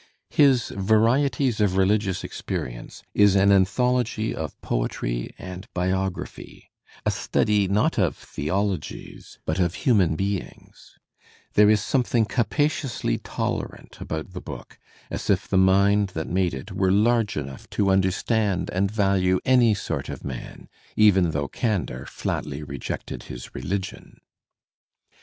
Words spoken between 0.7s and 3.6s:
"Varieties of Religious Experience" is an